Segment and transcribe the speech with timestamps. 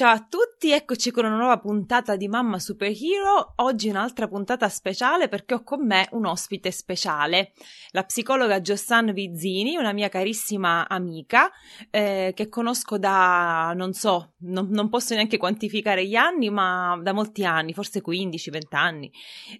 [0.00, 3.54] Ciao a tutti, eccoci con una nuova puntata di Mamma Superhero.
[3.56, 7.52] Oggi un'altra puntata speciale perché ho con me un ospite speciale,
[7.92, 11.50] la psicologa Giossan Vizzini, una mia carissima amica
[11.88, 17.14] eh, che conosco da, non so, non, non, posso neanche quantificare gli anni, ma da
[17.14, 19.10] molti anni, forse 15-20 anni.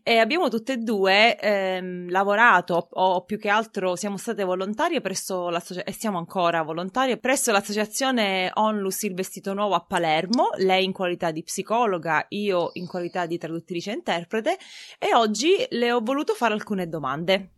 [0.02, 5.48] E abbiamo tutte e due ehm, lavorato, o più che altro siamo state volontarie presso
[5.48, 10.92] l'associazione, e siamo ancora volontarie, presso l'associazione Onlus Il Vestito Nuovo a Palermo, lei in
[10.92, 14.58] qualità di psicologa, io in qualità di traduttrice e interprete
[14.98, 17.50] e oggi le ho voluto fare alcune domande.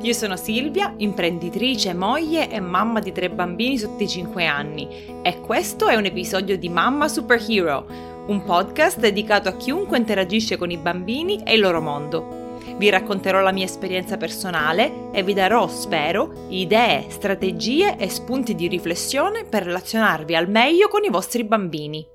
[0.00, 5.40] Io sono Silvia, imprenditrice, moglie e mamma di tre bambini sotto i 5 anni e
[5.40, 10.76] questo è un episodio di Mamma Superhero, un podcast dedicato a chiunque interagisce con i
[10.76, 12.45] bambini e il loro mondo.
[12.78, 18.68] Vi racconterò la mia esperienza personale e vi darò, spero, idee, strategie e spunti di
[18.68, 22.06] riflessione per relazionarvi al meglio con i vostri bambini.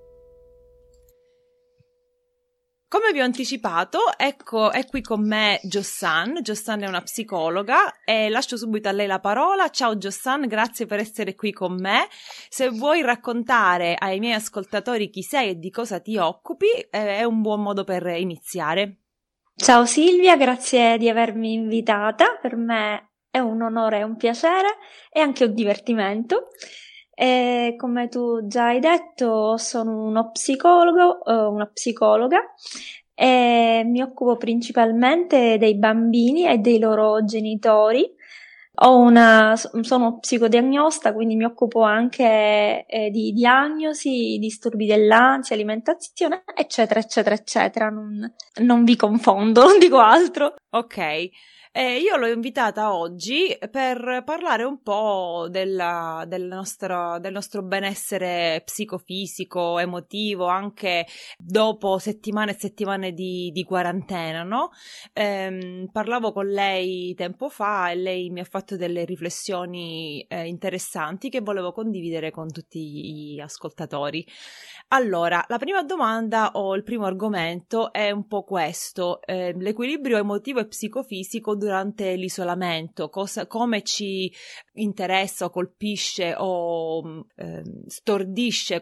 [2.88, 6.44] Come vi ho anticipato, ecco, è qui con me Giossan.
[6.44, 9.70] Giossan è una psicologa e lascio subito a lei la parola.
[9.70, 12.08] Ciao Giossan, grazie per essere qui con me.
[12.50, 17.24] Se vuoi raccontare ai miei ascoltatori chi sei e di cosa ti occupi, eh, è
[17.24, 19.01] un buon modo per iniziare.
[19.62, 22.40] Ciao Silvia, grazie di avermi invitata.
[22.42, 24.78] Per me è un onore e un piacere
[25.12, 26.48] e anche un divertimento.
[27.14, 32.40] E come tu già hai detto, sono uno psicologo, eh, una psicologa
[33.14, 38.12] e mi occupo principalmente dei bambini e dei loro genitori
[38.90, 47.36] una, sono psicodiagnosta, quindi mi occupo anche eh, di diagnosi, disturbi dell'ansia, alimentazione, eccetera, eccetera,
[47.36, 47.90] eccetera.
[47.90, 50.56] Non, non vi confondo, non dico altro.
[50.72, 51.30] Ok.
[51.74, 58.62] Eh, io l'ho invitata oggi per parlare un po' della, del, nostro, del nostro benessere
[58.66, 64.72] psicofisico, emotivo, anche dopo settimane e settimane di, di quarantena, no?
[65.14, 71.30] Eh, parlavo con lei tempo fa e lei mi ha fatto delle riflessioni eh, interessanti
[71.30, 74.28] che volevo condividere con tutti gli ascoltatori.
[74.90, 80.60] Allora, la prima domanda o il primo argomento è un po' questo, eh, l'equilibrio emotivo
[80.60, 84.32] e psicofisico durante l'isolamento, cosa, come ci
[84.74, 88.82] interessa o colpisce o eh, stordisce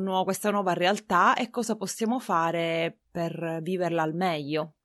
[0.00, 4.76] nuovo, questa nuova realtà e cosa possiamo fare per viverla al meglio.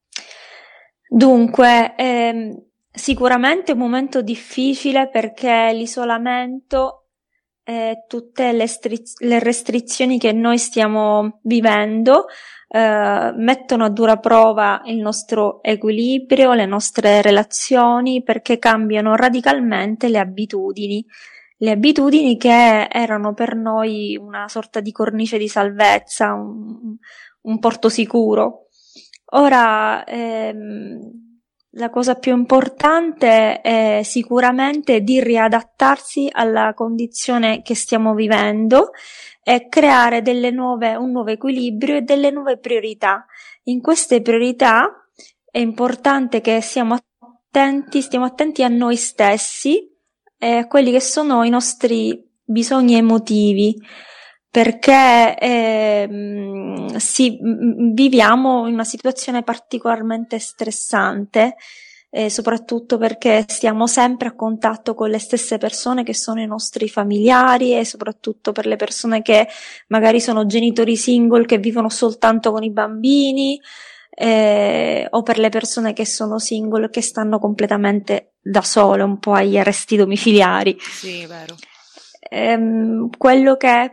[1.08, 7.01] Dunque, ehm, sicuramente è un momento difficile perché l'isolamento
[7.72, 12.26] eh, tutte le, stri- le, restrizioni che noi stiamo vivendo
[12.68, 20.20] eh, mettono a dura prova il nostro equilibrio, le nostre relazioni, perché cambiano radicalmente le
[20.20, 21.06] abitudini.
[21.58, 26.98] Le abitudini che erano per noi una sorta di cornice di salvezza, un,
[27.42, 28.68] un porto sicuro.
[29.34, 31.31] Ora, ehm,
[31.76, 38.92] la cosa più importante è sicuramente di riadattarsi alla condizione che stiamo vivendo
[39.42, 40.22] e creare
[40.52, 43.26] nuove, un nuovo equilibrio e delle nuove priorità.
[43.64, 45.08] In queste priorità
[45.50, 49.90] è importante che siamo attenti, stiamo attenti a noi stessi
[50.38, 53.76] e a quelli che sono i nostri bisogni emotivi
[54.52, 56.10] perché eh,
[56.98, 61.56] sì, viviamo in una situazione particolarmente stressante,
[62.10, 66.90] eh, soprattutto perché stiamo sempre a contatto con le stesse persone che sono i nostri
[66.90, 69.48] familiari e soprattutto per le persone che
[69.88, 73.58] magari sono genitori single che vivono soltanto con i bambini
[74.10, 79.32] eh, o per le persone che sono single che stanno completamente da sole, un po'
[79.32, 80.76] agli arresti domiciliari.
[80.78, 81.56] Sì, vero
[82.34, 83.92] ehm, quello che,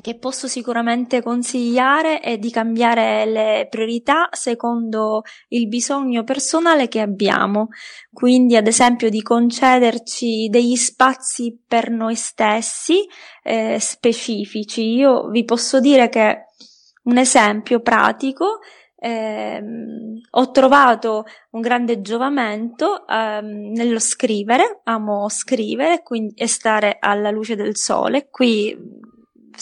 [0.00, 7.68] che posso sicuramente consigliare è di cambiare le priorità secondo il bisogno personale che abbiamo.
[8.10, 13.06] Quindi, ad esempio, di concederci degli spazi per noi stessi
[13.42, 14.94] eh, specifici.
[14.94, 16.46] Io vi posso dire che
[17.02, 18.60] un esempio pratico
[19.04, 27.30] ehm, ho trovato un grande giovamento ehm, nello scrivere, amo scrivere quindi, e stare alla
[27.30, 28.28] luce del sole.
[28.30, 28.76] Qui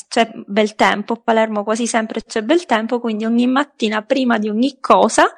[0.09, 4.49] c'è bel tempo, a Palermo quasi sempre c'è bel tempo, quindi ogni mattina prima di
[4.49, 5.35] ogni cosa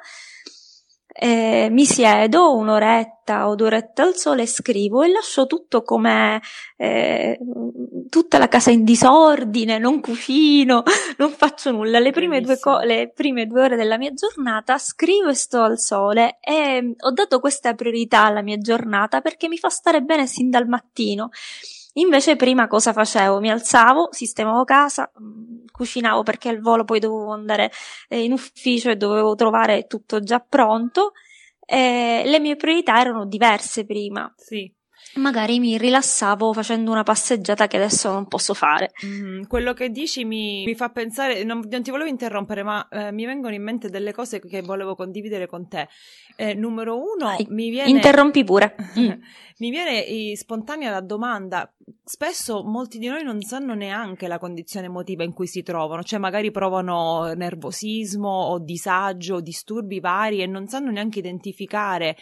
[1.17, 6.41] eh, mi siedo un'oretta o due orette al sole e scrivo e lascio tutto come
[6.75, 7.39] eh,
[8.15, 10.83] tutta la casa in disordine, non cucino,
[11.19, 11.99] non faccio nulla.
[11.99, 15.77] Le prime, due co- le prime due ore della mia giornata scrivo e sto al
[15.77, 20.49] sole e ho dato questa priorità alla mia giornata perché mi fa stare bene sin
[20.49, 21.27] dal mattino.
[21.95, 23.41] Invece prima cosa facevo?
[23.41, 27.69] Mi alzavo, sistemavo casa, mm, cucinavo perché al volo poi dovevo andare
[28.07, 31.11] eh, in ufficio e dovevo trovare tutto già pronto.
[31.65, 34.33] Eh, le mie priorità erano diverse prima.
[34.37, 34.74] Sì
[35.15, 38.91] magari mi rilassavo facendo una passeggiata che adesso non posso fare.
[39.05, 43.11] Mm, quello che dici mi, mi fa pensare, non, non, ti volevo interrompere, ma eh,
[43.11, 45.87] mi vengono in mente delle cose che volevo condividere con te.
[46.35, 47.89] Eh, numero uno, Vai, mi viene...
[47.89, 48.75] Interrompi pure.
[48.95, 49.11] Mm.
[49.57, 51.69] mi viene spontanea la domanda,
[52.03, 56.17] spesso molti di noi non sanno neanche la condizione emotiva in cui si trovano, cioè
[56.17, 62.15] magari provano nervosismo o disagio, disturbi vari e non sanno neanche identificare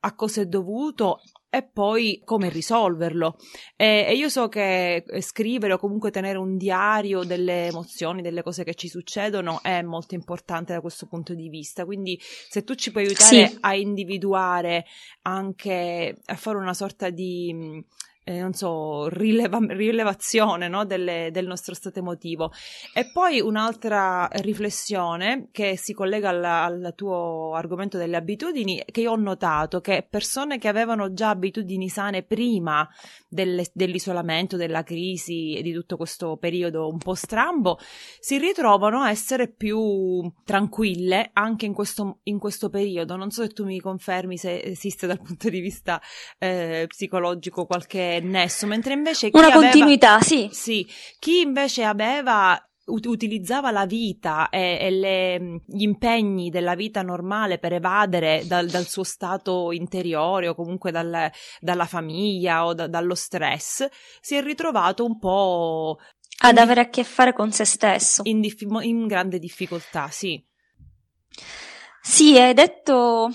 [0.00, 1.20] a cosa è dovuto
[1.50, 3.36] e poi come risolverlo.
[3.76, 8.42] E, e, io so che eh, scrivere o comunque tenere un diario delle emozioni, delle
[8.42, 11.84] cose che ci succedono è molto importante da questo punto di vista.
[11.84, 13.56] Quindi se tu ci puoi aiutare sì.
[13.60, 14.84] a individuare
[15.22, 17.82] anche a fare una sorta di
[18.28, 20.84] eh, non so, rileva- rilevazione no?
[20.84, 22.52] Delle, del nostro stato emotivo.
[22.92, 29.12] E poi un'altra riflessione che si collega alla, al tuo argomento delle abitudini, che io
[29.12, 32.86] ho notato che persone che avevano già abitudini sane prima
[33.28, 37.78] delle, dell'isolamento, della crisi e di tutto questo periodo un po' strambo,
[38.20, 43.16] si ritrovano a essere più tranquille anche in questo, in questo periodo.
[43.16, 45.98] Non so se tu mi confermi se esiste dal punto di vista
[46.38, 50.48] eh, psicologico qualche nesso, mentre invece chi una aveva, continuità, sì.
[50.52, 50.86] Sì,
[51.18, 52.60] chi invece aveva
[52.90, 58.86] utilizzava la vita e, e le, gli impegni della vita normale per evadere dal, dal
[58.86, 61.30] suo stato interiore o comunque dal,
[61.60, 63.86] dalla famiglia o da, dallo stress,
[64.20, 65.98] si è ritrovato un po'
[66.40, 68.22] ad in, avere a che fare con se stesso.
[68.24, 68.42] In,
[68.82, 70.42] in grande difficoltà, sì.
[72.00, 73.30] Sì, hai detto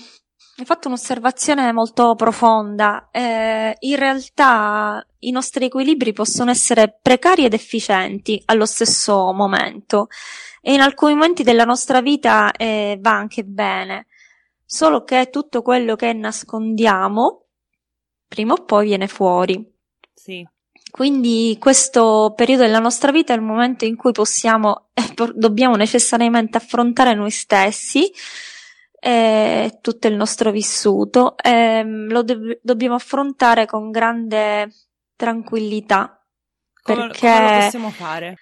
[0.56, 3.08] hai fatto un'osservazione molto profonda.
[3.10, 10.08] Eh, in realtà i nostri equilibri possono essere precari ed efficienti allo stesso momento
[10.60, 14.06] e in alcuni momenti della nostra vita eh, va anche bene,
[14.64, 17.46] solo che tutto quello che nascondiamo
[18.28, 19.72] prima o poi viene fuori.
[20.14, 20.46] Sì.
[20.90, 25.74] Quindi questo periodo della nostra vita è il momento in cui possiamo e eh, dobbiamo
[25.74, 28.12] necessariamente affrontare noi stessi
[29.06, 31.36] e tutto il nostro vissuto.
[31.36, 34.72] E mm, lo do- dobbiamo affrontare con grande
[35.14, 36.26] tranquillità.
[36.82, 37.28] Come, perché...
[37.28, 38.38] come possiamo fare?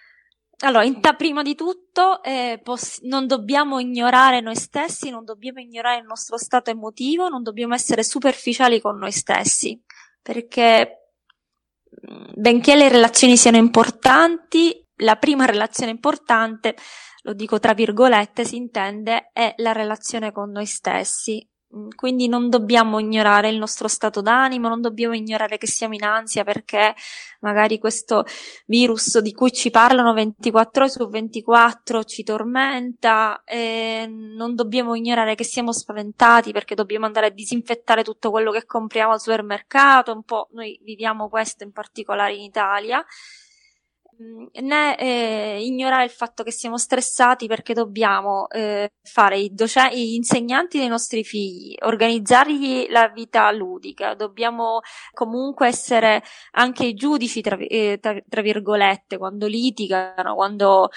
[0.60, 5.98] Allora, ta- prima di tutto eh, poss- non dobbiamo ignorare noi stessi, non dobbiamo ignorare
[5.98, 9.82] il nostro stato emotivo, non dobbiamo essere superficiali con noi stessi,
[10.22, 11.10] perché
[12.08, 16.76] mm, benché le relazioni siano importanti, la prima relazione importante
[17.22, 21.46] lo dico tra virgolette, si intende, è la relazione con noi stessi.
[21.74, 26.04] Mm, quindi non dobbiamo ignorare il nostro stato d'animo, non dobbiamo ignorare che siamo in
[26.04, 26.94] ansia perché
[27.40, 28.24] magari questo
[28.66, 33.42] virus di cui ci parlano 24 ore su 24 ci tormenta,
[34.08, 39.12] non dobbiamo ignorare che siamo spaventati perché dobbiamo andare a disinfettare tutto quello che compriamo
[39.12, 43.04] al supermercato, un po' noi viviamo questo in particolare in Italia
[44.52, 50.14] né eh, ignorare il fatto che siamo stressati perché dobbiamo eh, fare i, docenti, gli
[50.14, 54.80] insegnanti dei nostri figli, organizzargli la vita ludica, dobbiamo
[55.12, 56.22] comunque essere
[56.52, 60.90] anche i giudici, tra, eh, tra, tra virgolette, quando litigano, quando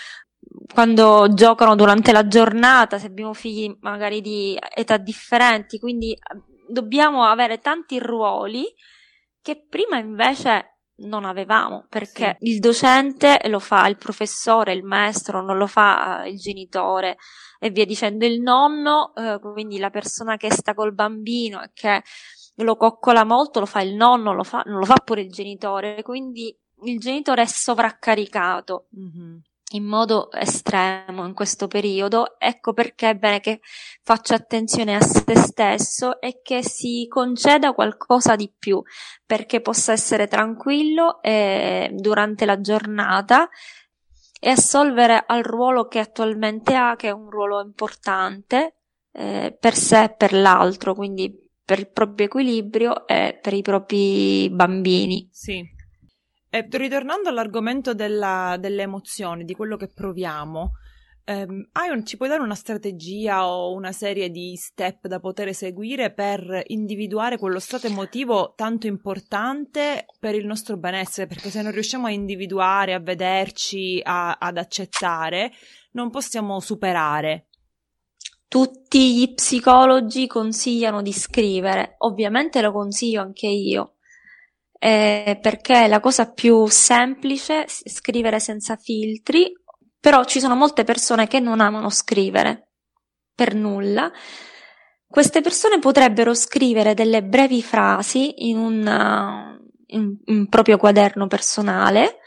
[0.74, 6.20] quando giocano durante la giornata, se abbiamo figli magari di età differenti, quindi eh,
[6.67, 8.65] dobbiamo avere tanti ruoli
[9.41, 12.51] che prima invece non avevamo perché sì.
[12.51, 17.17] il docente lo fa il professore, il maestro, non lo fa eh, il genitore
[17.59, 22.03] e via dicendo il nonno, eh, quindi la persona che sta col bambino e che
[22.57, 26.01] lo coccola molto lo fa il nonno, lo fa, non lo fa pure il genitore,
[26.01, 28.87] quindi il genitore è sovraccaricato.
[28.97, 29.37] Mm-hmm
[29.72, 33.62] in modo estremo in questo periodo, ecco perché è bene che
[34.03, 38.81] faccia attenzione a se stesso e che si conceda qualcosa di più
[39.25, 43.50] perché possa essere tranquillo eh, durante la giornata
[44.39, 48.75] e assolvere al ruolo che attualmente ha, che è un ruolo importante
[49.12, 54.48] eh, per sé e per l'altro, quindi per il proprio equilibrio e per i propri
[54.51, 55.27] bambini.
[55.31, 55.75] Sì.
[56.55, 60.71] E ritornando all'argomento della, delle emozioni, di quello che proviamo,
[61.25, 66.13] ehm, un, ci puoi dare una strategia o una serie di step da poter seguire
[66.13, 71.27] per individuare quello stato emotivo tanto importante per il nostro benessere?
[71.27, 75.51] Perché se non riusciamo a individuare, a vederci, a, ad accettare,
[75.91, 77.47] non possiamo superare.
[78.47, 83.94] Tutti gli psicologi consigliano di scrivere, ovviamente lo consiglio anche io
[84.86, 89.51] eh, perché è la cosa più semplice scrivere senza filtri,
[90.00, 92.74] però ci sono molte persone che non amano scrivere
[93.34, 94.12] per nulla.
[95.08, 102.18] Queste persone potrebbero scrivere delle brevi frasi in un, in un proprio quaderno personale,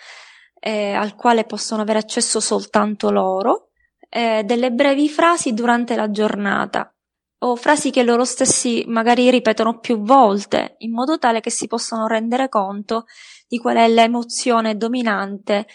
[0.59, 3.69] eh, al quale possono avere accesso soltanto loro,
[4.09, 6.93] eh, delle brevi frasi durante la giornata
[7.41, 12.07] o frasi che loro stessi magari ripetono più volte, in modo tale che si possano
[12.07, 13.05] rendere conto
[13.47, 15.67] di qual è l'emozione dominante,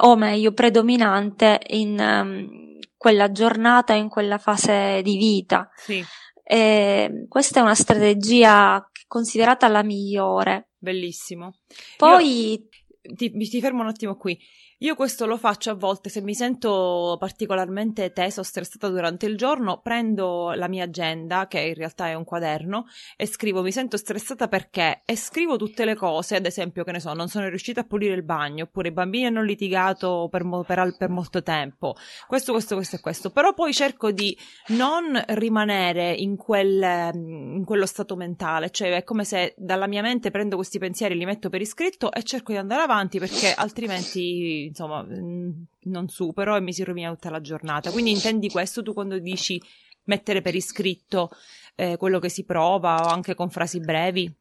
[0.00, 5.70] o meglio, predominante in um, quella giornata, in quella fase di vita.
[5.76, 6.04] Sì.
[6.42, 10.70] E questa è una strategia considerata la migliore.
[10.76, 11.58] Bellissimo.
[11.96, 14.38] Poi Io ti, ti fermo un attimo qui.
[14.82, 19.36] Io questo lo faccio a volte se mi sento particolarmente tesa o stressata durante il
[19.36, 23.96] giorno, prendo la mia agenda, che in realtà è un quaderno, e scrivo mi sento
[23.96, 25.02] stressata perché?
[25.04, 28.14] E scrivo tutte le cose, ad esempio, che ne so, non sono riuscita a pulire
[28.14, 31.96] il bagno, oppure i bambini hanno litigato per, mo- per, per molto tempo,
[32.28, 37.84] questo, questo, questo e questo, però poi cerco di non rimanere in, quel, in quello
[37.84, 41.60] stato mentale, cioè è come se dalla mia mente prendo questi pensieri, li metto per
[41.60, 45.50] iscritto e cerco di andare avanti perché altrimenti insomma, mm,
[45.84, 47.90] non supero e mi si rovina tutta la giornata.
[47.90, 49.60] Quindi intendi questo tu quando dici
[50.04, 51.30] mettere per iscritto
[51.74, 54.34] eh, quello che si prova o anche con frasi brevi?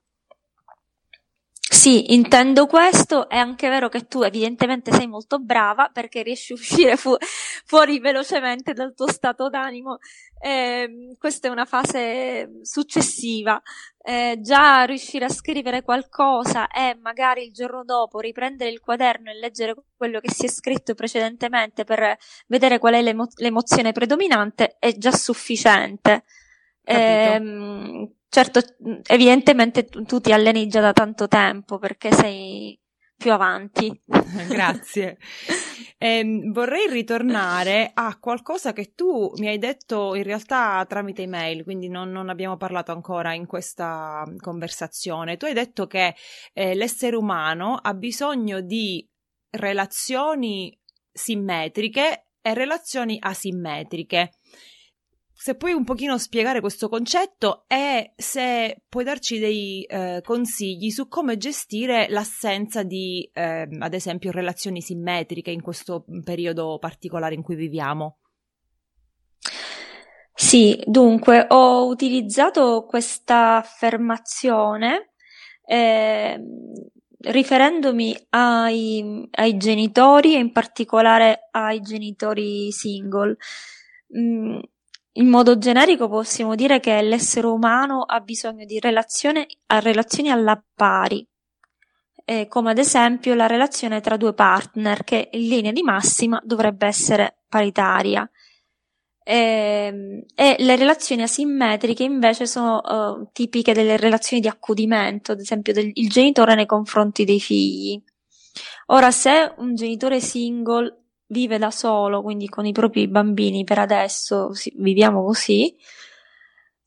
[1.88, 3.30] Sì, intendo questo.
[3.30, 7.16] È anche vero che tu evidentemente sei molto brava perché riesci a uscire fu-
[7.64, 10.00] fuori velocemente dal tuo stato d'animo.
[10.38, 13.62] Eh, questa è una fase successiva.
[14.02, 19.36] Eh, già riuscire a scrivere qualcosa e magari il giorno dopo riprendere il quaderno e
[19.36, 22.18] leggere quello che si è scritto precedentemente per
[22.48, 26.26] vedere qual è l'emo- l'emozione predominante è già sufficiente.
[26.84, 28.62] Eh, certo,
[29.08, 32.80] evidentemente tu, tu ti alleni già da tanto tempo perché sei
[33.18, 33.92] più avanti.
[34.48, 35.18] Grazie.
[35.98, 41.90] Eh, vorrei ritornare a qualcosa che tu mi hai detto in realtà tramite email, quindi
[41.90, 45.38] non, non abbiamo parlato ancora in questa conversazione.
[45.38, 46.16] Tu hai detto che
[46.54, 49.06] eh, l'essere umano ha bisogno di
[49.50, 50.80] relazioni
[51.12, 54.34] simmetriche e relazioni asimmetriche
[55.40, 61.08] se puoi un pochino spiegare questo concetto e se puoi darci dei eh, consigli su
[61.08, 67.54] come gestire l'assenza di, eh, ad esempio, relazioni simmetriche in questo periodo particolare in cui
[67.56, 68.18] viviamo.
[70.34, 75.12] Sì, dunque ho utilizzato questa affermazione
[75.68, 76.44] eh,
[77.20, 83.38] riferendomi ai, ai, genitori e in particolare ai genitori single.
[84.18, 84.60] Mm,
[85.18, 91.28] in modo generico possiamo dire che l'essere umano ha bisogno di relazione, relazioni alla pari,
[92.24, 96.88] eh, come ad esempio la relazione tra due partner che in linea di massima dovrebbe
[96.88, 98.30] essere paritaria.
[99.24, 105.74] Eh, e le relazioni asimmetriche invece sono uh, tipiche delle relazioni di accudimento, ad esempio
[105.74, 108.02] del il genitore nei confronti dei figli.
[108.88, 114.52] Ora, se un genitore single vive da solo, quindi con i propri bambini per adesso
[114.76, 115.76] viviamo così,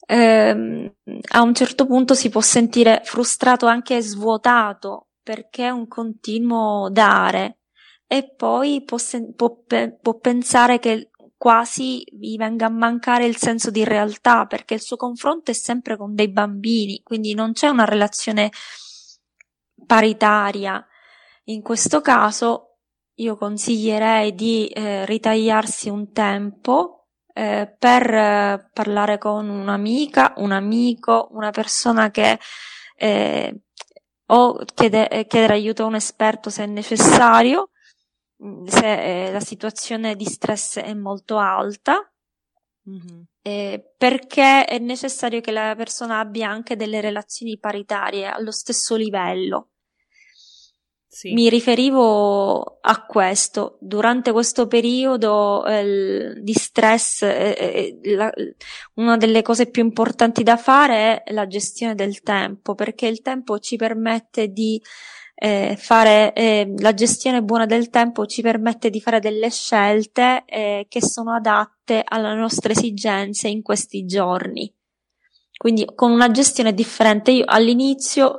[0.07, 0.93] ehm,
[1.33, 7.59] a un certo punto si può sentire frustrato anche svuotato perché è un continuo dare
[8.07, 13.37] e poi può, sen- può, pe- può pensare che quasi gli venga a mancare il
[13.37, 17.69] senso di realtà perché il suo confronto è sempre con dei bambini, quindi non c'è
[17.69, 18.51] una relazione
[19.87, 20.85] paritaria.
[21.45, 22.70] In questo caso
[23.21, 31.29] io consiglierei di eh, ritagliarsi un tempo eh, per eh, parlare con un'amica, un amico,
[31.33, 32.39] una persona che
[32.97, 33.62] eh,
[34.27, 37.71] o chiede, eh, chiedere aiuto a un esperto se è necessario,
[38.45, 42.05] mm, se eh, la situazione di stress è molto alta.
[42.89, 43.75] Mm-hmm.
[43.99, 49.69] perché è necessario che la persona abbia anche delle relazioni paritarie allo stesso livello
[51.12, 51.33] sì.
[51.33, 53.79] Mi riferivo a questo.
[53.81, 58.33] Durante questo periodo eh, di stress, eh, eh, la,
[58.95, 63.59] una delle cose più importanti da fare è la gestione del tempo, perché il tempo
[63.59, 64.81] ci permette di
[65.35, 70.87] eh, fare eh, la gestione buona del tempo ci permette di fare delle scelte eh,
[70.88, 74.73] che sono adatte alle nostre esigenze in questi giorni.
[75.57, 77.33] Quindi con una gestione differente.
[77.33, 78.38] Io all'inizio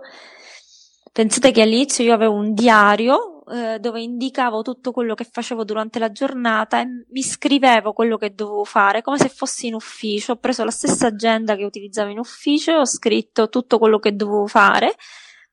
[1.13, 5.99] Pensate che all'inizio io avevo un diario eh, dove indicavo tutto quello che facevo durante
[5.99, 10.33] la giornata e mi scrivevo quello che dovevo fare come se fossi in ufficio.
[10.33, 14.15] Ho preso la stessa agenda che utilizzavo in ufficio e ho scritto tutto quello che
[14.15, 14.95] dovevo fare.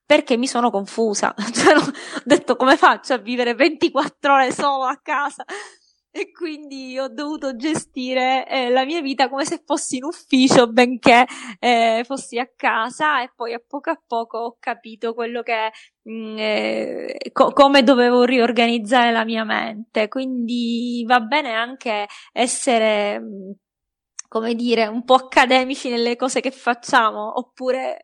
[0.07, 1.35] perché mi sono confusa.
[1.53, 1.93] Cioè, ho
[2.25, 5.45] detto come faccio a vivere 24 ore solo a casa?
[6.11, 11.27] E quindi ho dovuto gestire eh, la mia vita come se fossi in ufficio, benché
[11.59, 15.71] eh, fossi a casa e poi a poco a poco ho capito quello che
[16.03, 20.09] mh, mm, eh, co- come dovevo riorganizzare la mia mente.
[20.09, 23.51] Quindi va bene anche essere mh, mm,
[24.29, 28.03] come dire, un po' accademici nelle cose che facciamo, oppure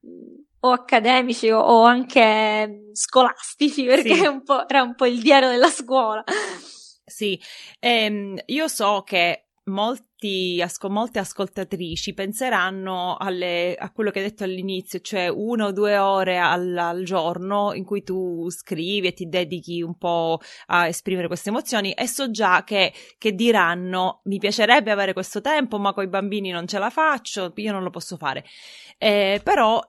[0.00, 4.26] mh, mm, o accademici o, o, anche scolastici, perché sì.
[4.26, 6.24] un era un po' il diario della scuola.
[7.06, 7.38] Sì,
[7.80, 14.44] ehm, io so che molti, asco- molte ascoltatrici penseranno alle, a quello che hai detto
[14.44, 19.28] all'inizio, cioè una o due ore al, al, giorno in cui tu scrivi e ti
[19.28, 24.90] dedichi un po' a esprimere queste emozioni e so già che, che diranno mi piacerebbe
[24.90, 28.16] avere questo tempo ma con i bambini non ce la faccio, io non lo posso
[28.16, 28.44] fare.
[28.98, 29.80] Eh, però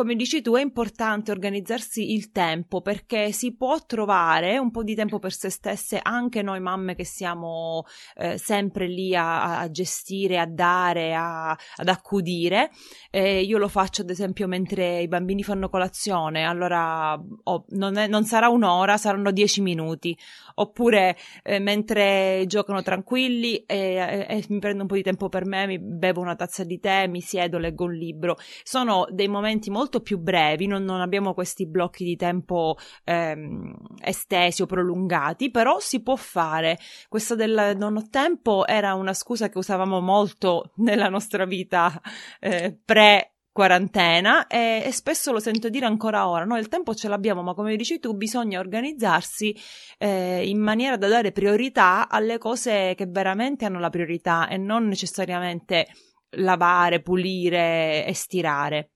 [0.00, 4.94] come dici tu, è importante organizzarsi il tempo perché si può trovare un po' di
[4.94, 7.84] tempo per se stesse anche noi mamme che siamo
[8.16, 12.70] eh, sempre lì a, a, gestire, a dare, a, ad accudire.
[13.10, 18.06] Eh, io lo faccio ad esempio mentre i bambini fanno colazione, allora oh, non, è,
[18.06, 20.16] non, sarà un'ora, saranno dieci minuti.
[20.54, 25.78] Oppure eh, mentre giocano tranquilli e mi prendo un po' di tempo per me, mi
[25.78, 28.38] bevo una tazza di tè, mi siedo, leggo un libro.
[28.62, 33.74] Sono dei momenti molto molto più brevi, non, non abbiamo questi blocchi di tempo ehm,
[34.00, 36.78] estesi o prolungati, però si può fare.
[37.08, 42.00] Questo del non ho tempo era una scusa che usavamo molto nella nostra vita
[42.38, 47.08] eh, pre quarantena e, e, spesso lo sento dire ancora ora, noi il tempo ce
[47.08, 49.54] l'abbiamo, ma come dici tu bisogna organizzarsi
[49.98, 54.86] eh, in maniera da dare priorità alle cose che veramente hanno la priorità e non
[54.86, 55.88] necessariamente
[56.36, 58.90] lavare, pulire e stirare.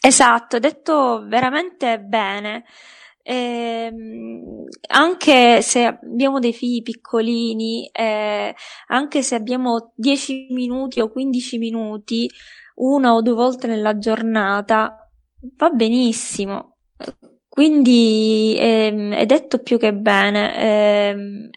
[0.00, 2.64] Esatto, detto veramente bene.
[3.22, 3.90] Eh,
[4.88, 8.54] anche se abbiamo dei figli piccolini, eh,
[8.88, 12.30] anche se abbiamo 10 minuti o 15 minuti,
[12.76, 15.08] una o due volte nella giornata,
[15.56, 16.76] va benissimo.
[17.48, 20.56] Quindi eh, è detto più che bene.
[20.56, 21.50] Ehm,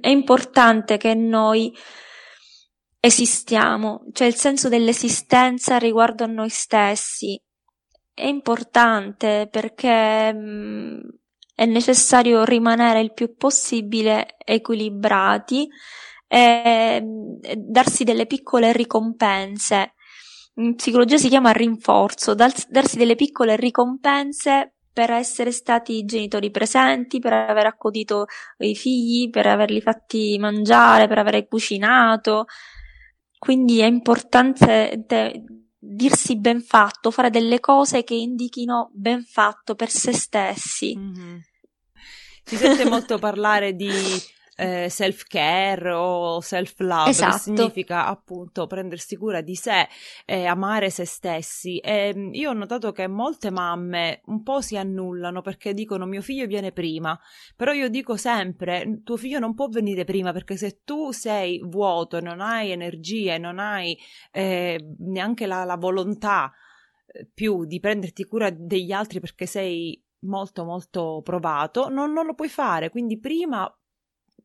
[0.00, 1.74] è importante che noi
[3.00, 7.40] esistiamo, cioè il senso dell'esistenza riguardo a noi stessi.
[8.18, 10.98] È importante perché mh, mm,
[11.54, 15.68] è necessario rimanere il più possibile equilibrati
[16.26, 17.00] e,
[17.40, 19.94] e darsi delle piccole ricompense.
[20.54, 27.32] In psicologia si chiama rinforzo, darsi delle piccole ricompense per essere stati genitori presenti, per
[27.32, 28.26] aver accudito
[28.58, 32.46] i figli, per averli fatti mangiare, per aver cucinato,
[33.38, 35.04] quindi è importante
[35.78, 40.96] dirsi ben fatto, fare delle cose che indichino ben fatto per se stessi.
[40.96, 41.36] Mm-hmm.
[42.44, 43.90] Si sente molto parlare di
[44.60, 47.38] eh, self-care o self-love, esatto.
[47.38, 49.86] significa appunto prendersi cura di sé
[50.26, 51.78] e amare se stessi.
[51.78, 56.22] E mm, io ho notato che molte mamme un po' si annullano perché dicono mio
[56.22, 57.16] figlio viene prima,
[57.54, 62.20] però io dico sempre tuo figlio non può venire prima perché se tu sei vuoto,
[62.20, 63.96] non hai energie, non hai
[64.32, 66.52] eh, neanche la, la volontà
[67.06, 72.34] eh, più di prenderti cura degli altri perché sei molto molto provato, non, non, lo
[72.34, 72.90] puoi fare.
[72.90, 73.72] Quindi prima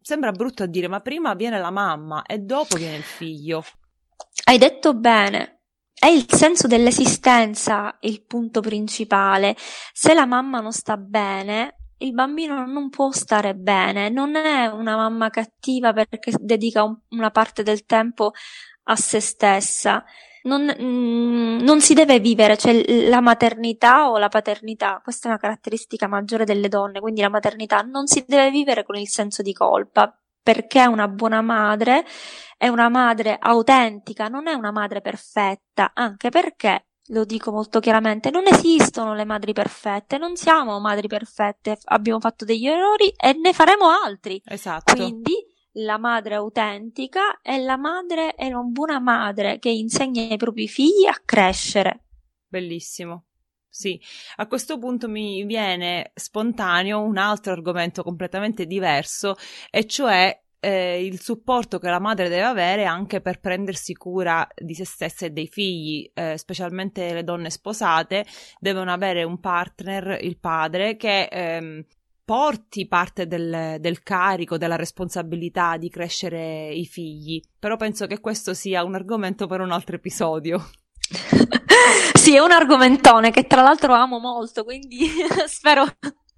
[0.03, 3.63] sembra brutto a dire, ma prima viene la mamma e dopo viene il figlio.
[4.45, 5.61] Hai detto bene.
[5.93, 9.55] È il senso dell'esistenza il punto principale.
[9.93, 14.09] Se la mamma non sta bene, il bambino non può stare bene.
[14.09, 18.33] Non è una mamma cattiva perché dedica un, una parte del tempo
[18.85, 20.03] a se stessa
[20.43, 25.39] non, mm, non si deve vivere, cioè la maternità o la paternità, questa è una
[25.39, 29.53] caratteristica maggiore delle donne, quindi la maternità non si deve vivere con il senso di
[29.53, 32.05] colpa, perché una buona madre
[32.57, 38.29] è una madre autentica, non è una madre perfetta, anche perché lo dico molto chiaramente,
[38.29, 43.53] non esistono le madri perfette, non siamo madri perfette, abbiamo fatto degli errori e ne
[43.53, 44.41] faremo altri.
[44.45, 44.95] Esatto.
[44.95, 45.33] Quindi
[45.73, 51.05] la madre autentica è la madre, è una buona madre che insegna ai propri figli
[51.07, 52.05] a crescere.
[52.47, 53.25] Bellissimo.
[53.67, 53.99] Sì,
[54.35, 59.35] a questo punto mi viene spontaneo un altro argomento completamente diverso,
[59.71, 64.75] e cioè eh, il supporto che la madre deve avere anche per prendersi cura di
[64.75, 68.25] se stessa e dei figli, eh, specialmente le donne sposate,
[68.59, 71.83] devono avere un partner, il padre, che ehm,
[72.25, 78.53] porti parte del, del, carico, della responsabilità di crescere i figli, però penso che questo
[78.53, 80.69] sia un argomento per un altro episodio.
[82.13, 85.07] sì, è un argomentone che tra l'altro amo molto, quindi
[85.47, 85.85] spero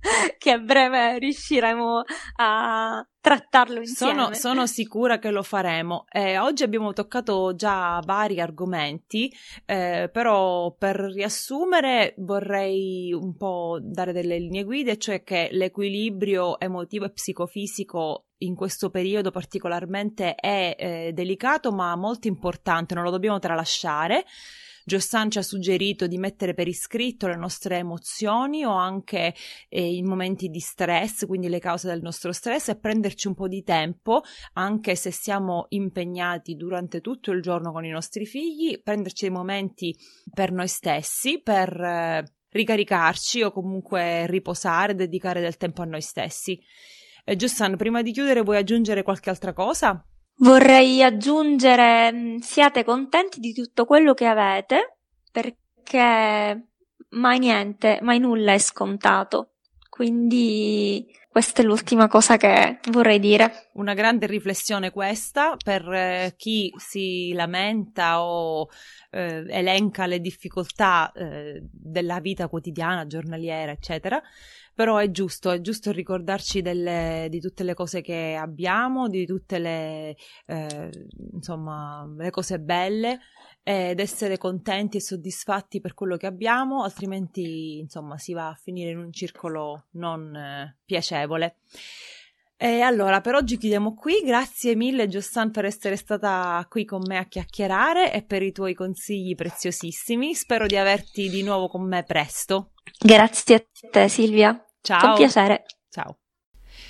[0.38, 2.04] che a breve riusciremo
[2.38, 4.14] a trattarlo insieme.
[4.14, 6.06] Sono, sono sicura che lo faremo.
[6.12, 9.32] Eh, oggi abbiamo toccato già vari argomenti,
[9.66, 17.06] eh, però per riassumere vorrei un po' dare delle linee guida, cioè che l'equilibrio emotivo
[17.06, 23.40] e psicofisico in questo periodo particolarmente è eh, delicato ma molto importante, non lo dobbiamo
[23.40, 24.26] tralasciare.
[24.88, 29.34] Giossan ci ha suggerito di mettere per iscritto le nostre emozioni o anche
[29.68, 33.48] eh, i momenti di stress, quindi le cause del nostro stress e prenderci un po'
[33.48, 34.22] di tempo,
[34.54, 39.98] anche se siamo impegnati durante tutto il giorno con i nostri figli, prenderci dei momenti
[40.32, 46.62] per noi stessi, per eh, ricaricarci o comunque riposare, dedicare del tempo a noi stessi.
[47.24, 50.06] Eh, Giussan, prima di chiudere vuoi aggiungere qualche altra cosa?
[50.38, 54.98] Vorrei aggiungere, mm, siate contenti di tutto quello che avete,
[55.32, 56.68] perché
[57.10, 59.52] mai niente, mai nulla è scontato.
[59.90, 63.68] Quindi questa è l'ultima cosa che vorrei dire.
[63.74, 68.70] Una grande riflessione questa per eh, chi si lamenta o
[69.12, 74.22] eh, elenca le difficoltà eh, della vita quotidiana, giornaliera, eccetera
[74.74, 79.58] però è giusto, è giusto ricordarci delle, di tutte le cose che abbiamo, di tutte
[79.58, 80.90] le, eh,
[81.32, 83.20] insomma, le cose belle
[83.68, 88.92] ed essere contenti e soddisfatti per quello che abbiamo, altrimenti, insomma, si va a finire
[88.92, 91.56] in un circolo non eh, piacevole.
[92.56, 94.22] E allora, per oggi chiudiamo qui.
[94.24, 98.76] Grazie mille, Giossan, per essere stata qui con me a chiacchierare e per i tuoi
[98.76, 100.36] consigli preziosissimi.
[100.36, 102.74] Spero di averti di nuovo con me presto.
[103.00, 104.64] Grazie a te, Silvia.
[104.80, 105.00] Ciao.
[105.00, 105.66] Con piacere.
[105.90, 106.20] Ciao.